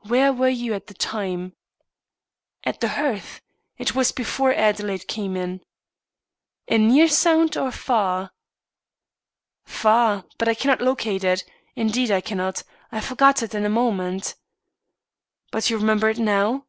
"Where 0.00 0.32
were 0.32 0.48
you 0.48 0.74
at 0.74 0.88
the 0.88 0.94
time?" 0.94 1.54
"At 2.64 2.80
the 2.80 2.88
hearth. 2.88 3.40
It 3.78 3.94
was 3.94 4.10
before 4.10 4.52
Adelaide 4.52 5.06
came 5.06 5.36
in." 5.36 5.62
"A 6.66 6.78
near 6.78 7.06
sound, 7.06 7.56
or 7.56 7.68
a 7.68 7.70
far?" 7.70 8.32
"Far, 9.64 10.24
but 10.36 10.48
I 10.48 10.54
cannot 10.54 10.82
locate 10.82 11.22
it 11.22 11.44
indeed, 11.76 12.10
I 12.10 12.20
cannot. 12.20 12.64
I 12.90 13.00
forgot 13.00 13.40
it 13.44 13.54
in 13.54 13.64
a 13.64 13.68
moment." 13.68 14.34
"But 15.52 15.70
you 15.70 15.78
remember 15.78 16.08
it 16.10 16.18
now?" 16.18 16.66